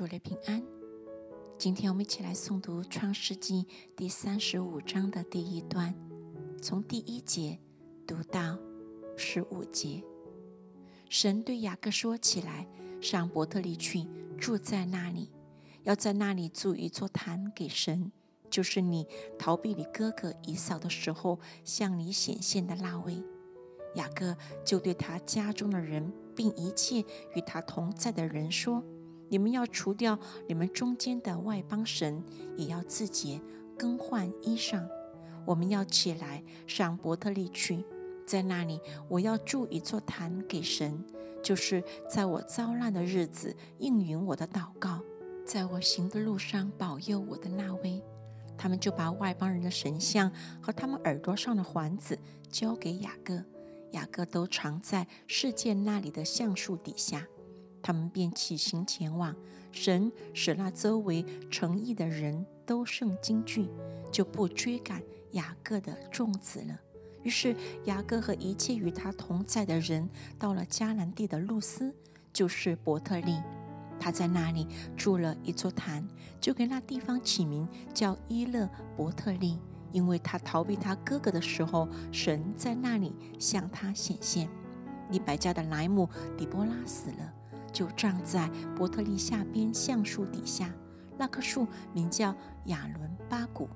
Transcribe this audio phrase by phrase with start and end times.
[0.00, 0.62] 主内平安。
[1.58, 3.64] 今天我们一起来诵读《创世纪》
[3.94, 5.94] 第三十五章的第一段，
[6.62, 7.58] 从第一节
[8.06, 8.58] 读到
[9.14, 10.02] 十五节。
[11.10, 12.66] 神对雅各说：“起来，
[13.02, 14.06] 上伯特利去，
[14.38, 15.30] 住在那里，
[15.82, 18.10] 要在那里筑一座坛给神，
[18.48, 19.06] 就是你
[19.38, 23.22] 逃避你哥哥以扫的时候向你显现的那位。”
[23.96, 27.04] 雅各就对他家中的人，并一切
[27.34, 28.82] 与他同在的人说。
[29.30, 32.22] 你们要除掉你们中间的外邦神，
[32.56, 33.40] 也要自洁，
[33.78, 34.86] 更换衣裳。
[35.46, 37.84] 我们要起来上伯特利去，
[38.26, 41.02] 在那里我要筑一座坛给神，
[41.42, 45.00] 就是在我遭难的日子应允我的祷告，
[45.46, 48.02] 在我行的路上保佑我的那位。
[48.58, 52.18] 他们就把外邦人的神像和他们耳朵上的环子
[52.50, 53.42] 交给雅各，
[53.92, 57.26] 雅各都藏在世界那里的橡树底下。
[57.82, 59.34] 他们便起行前往。
[59.72, 63.68] 神使那周围诚意的人都甚惊惧，
[64.10, 65.00] 就不追赶
[65.32, 66.78] 雅各的众子了。
[67.22, 71.94] 于是雅各和一切与他同在的人到了迦南地的路斯，
[72.32, 73.36] 就是伯特利。
[74.00, 76.02] 他在那里筑了一座坛，
[76.40, 79.58] 就给那地方起名叫伊勒伯特利，
[79.92, 84.48] 因为他逃避他哥哥的时候，神在那里向他显现。
[85.10, 87.34] 利百加的莱姆底波拉死了。
[87.72, 90.72] 就站在伯特利下边橡树底下，
[91.18, 92.34] 那棵树名叫
[92.66, 93.68] 亚伦巴谷。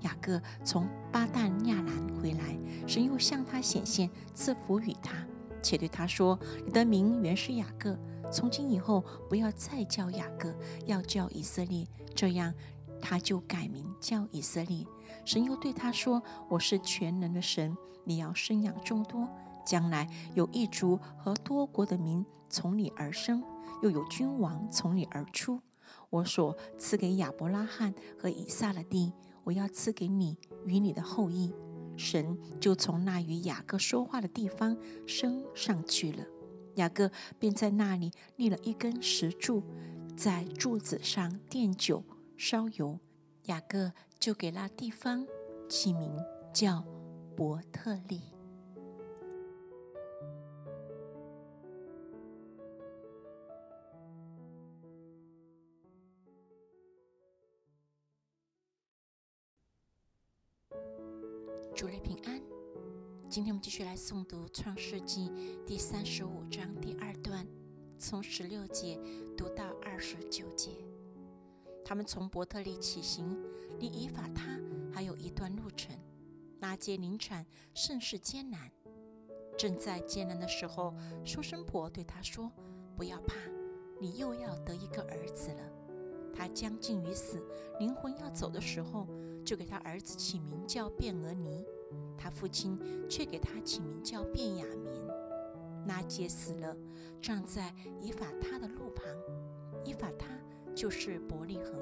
[0.00, 5.14] 雅各从巴旦亚兰回来，神又向他显现，赐福与他，
[5.62, 7.98] 且对他说：“你的名原是雅各，
[8.30, 12.52] 从今以后不要再叫雅各，要叫以色列。”这样，
[13.00, 14.84] 他就改名叫以色列。
[15.24, 19.26] 神又对他说：“我是全能的神，你要生养众多。”
[19.64, 22.22] 将来有一族和多国的民
[22.54, 23.42] 从你而生，
[23.82, 25.60] 又有君王从你而出。
[26.08, 31.52] 我所赐给亚伯拉罕和以撒的地，我要赐给你与你的后裔。
[31.96, 36.24] 神就从那与雅各说话的地方升上去了。
[36.76, 39.64] 雅各便在那里立了一根石柱，
[40.16, 42.04] 在柱子上奠酒
[42.36, 43.00] 烧油。
[43.46, 45.26] 雅各就给那地方
[45.68, 46.16] 起名
[46.52, 46.84] 叫
[47.36, 48.33] 伯特利。
[61.74, 62.40] 主内平安。
[63.28, 65.28] 今天我们继续来诵读《创世纪》
[65.64, 67.44] 第三十五章第二段，
[67.98, 68.96] 从十六节
[69.36, 70.70] 读到二十九节。
[71.84, 73.36] 他们从伯特利起行，
[73.80, 74.56] 离以法他
[74.92, 75.98] 还有一段路程。
[76.60, 78.70] 那节临产甚是艰难。
[79.58, 82.52] 正在艰难的时候，收生婆对他说
[82.96, 83.34] ：“不要怕，
[84.00, 85.72] 你又要得一个儿子了。”
[86.32, 87.44] 他将近于死，
[87.80, 89.08] 灵魂要走的时候。
[89.44, 91.64] 就给他儿子起名叫卞俄尼，
[92.16, 92.78] 他父亲
[93.08, 95.06] 却给他起名叫卞雅明。
[95.86, 96.74] 拉杰死了，
[97.22, 99.04] 葬在以法他的路旁。
[99.84, 100.26] 以法他
[100.74, 101.74] 就是伯利恒。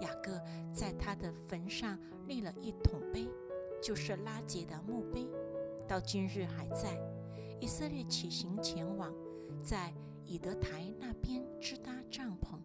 [0.00, 0.38] 雅各
[0.74, 3.26] 在他的坟上立了一桶碑，
[3.80, 5.26] 就是拉杰的墓碑，
[5.88, 7.00] 到今日还在。
[7.60, 9.10] 以色列起行前往，
[9.62, 9.94] 在
[10.26, 12.58] 以德台那边支搭帐篷。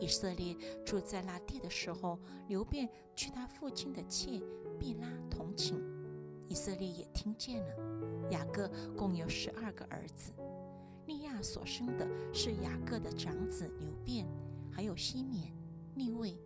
[0.00, 4.40] 以色列住在那地的时候，刘便去他父亲的妾
[4.78, 5.82] 毕拉同寝。
[6.48, 8.30] 以色列也听见了。
[8.30, 10.32] 雅各共有十二个儿子，
[11.06, 14.26] 利亚所生的是雅各的长子刘辩，
[14.70, 15.52] 还有西缅、
[15.94, 16.38] 利位、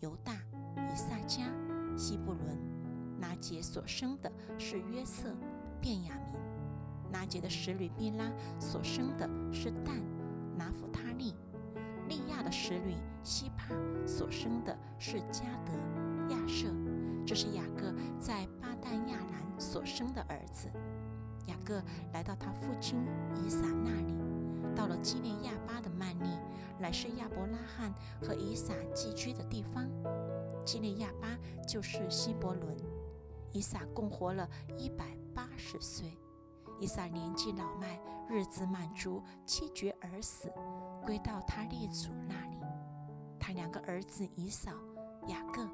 [0.00, 0.34] 犹大、
[0.76, 1.52] 以撒加、
[1.96, 2.58] 希布伦。
[3.20, 5.34] 拿杰所生的是约瑟、
[5.80, 6.40] 便雅明。
[7.10, 9.96] 拿杰的使女毕拉所生的是但、
[10.56, 10.87] 拿弗
[12.38, 12.44] 他。
[12.44, 12.94] 的使女
[13.24, 13.74] 希帕
[14.06, 15.72] 所生的是加德、
[16.30, 16.72] 亚瑟，
[17.26, 20.70] 这是雅各在巴旦亚兰所生的儿子。
[21.46, 21.82] 雅各
[22.12, 23.04] 来到他父亲
[23.34, 24.14] 以撒那里，
[24.74, 26.38] 到了基列亚巴的曼利，
[26.78, 29.84] 乃是亚伯拉罕和以撒寄居的地方。
[30.64, 31.36] 基列亚巴
[31.66, 32.76] 就是希伯伦。
[33.50, 34.48] 以撒共活了
[34.78, 35.04] 一百
[35.34, 36.16] 八十岁。
[36.78, 37.98] 以撒年纪老迈，
[38.28, 40.48] 日子满足，气绝而死，
[41.08, 42.58] 归到他列祖那里。
[43.40, 44.70] 他两个儿子以扫、
[45.26, 45.66] 雅各。